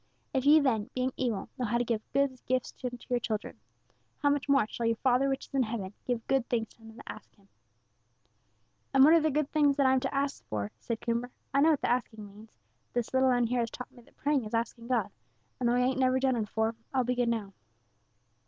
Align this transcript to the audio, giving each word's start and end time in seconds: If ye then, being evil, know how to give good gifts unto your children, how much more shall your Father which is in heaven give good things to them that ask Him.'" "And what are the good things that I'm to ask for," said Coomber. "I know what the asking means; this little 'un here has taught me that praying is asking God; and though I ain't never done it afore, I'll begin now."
If 0.33 0.45
ye 0.47 0.59
then, 0.59 0.89
being 0.95 1.13
evil, 1.15 1.47
know 1.59 1.65
how 1.65 1.77
to 1.77 1.83
give 1.85 2.01
good 2.11 2.43
gifts 2.47 2.73
unto 2.83 3.05
your 3.07 3.19
children, 3.19 3.59
how 4.17 4.31
much 4.31 4.49
more 4.49 4.65
shall 4.67 4.87
your 4.87 4.95
Father 4.95 5.29
which 5.29 5.45
is 5.45 5.53
in 5.53 5.61
heaven 5.61 5.93
give 6.07 6.25
good 6.25 6.49
things 6.49 6.69
to 6.69 6.79
them 6.79 6.95
that 6.95 7.03
ask 7.07 7.35
Him.'" 7.35 7.47
"And 8.95 9.03
what 9.03 9.13
are 9.13 9.19
the 9.21 9.29
good 9.29 9.51
things 9.51 9.77
that 9.77 9.85
I'm 9.85 9.99
to 9.99 10.11
ask 10.11 10.43
for," 10.45 10.71
said 10.79 11.01
Coomber. 11.01 11.29
"I 11.53 11.61
know 11.61 11.69
what 11.69 11.81
the 11.81 11.91
asking 11.91 12.25
means; 12.25 12.49
this 12.93 13.13
little 13.13 13.29
'un 13.29 13.45
here 13.45 13.59
has 13.59 13.69
taught 13.69 13.91
me 13.91 14.01
that 14.01 14.17
praying 14.17 14.43
is 14.43 14.55
asking 14.55 14.87
God; 14.87 15.11
and 15.59 15.69
though 15.69 15.75
I 15.75 15.81
ain't 15.81 15.99
never 15.99 16.19
done 16.19 16.35
it 16.35 16.45
afore, 16.45 16.73
I'll 16.95 17.03
begin 17.03 17.29
now." 17.29 17.53